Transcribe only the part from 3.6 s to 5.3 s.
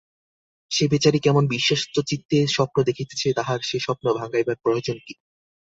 সে স্বপ্ন ভাঙাইবার প্রয়োজন কী।